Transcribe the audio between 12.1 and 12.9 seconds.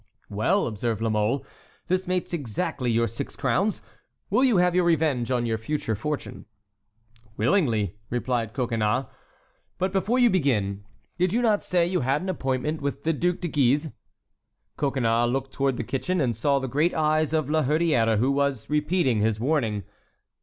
an appointment